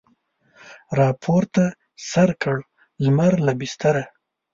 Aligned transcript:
راپورته 0.99 1.63
سر 2.09 2.29
کړ 2.41 2.57
لمر 3.03 3.33
له 3.45 3.53
بستره 3.59 4.03